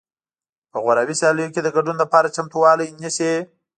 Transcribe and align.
په 0.71 0.77
غوراوي 0.83 1.15
سیالیو 1.21 1.53
کې 1.53 1.61
د 1.63 1.69
ګډون 1.75 1.95
لپاره 2.03 2.33
چمتووالی 2.35 2.87
نیسي 3.01 3.33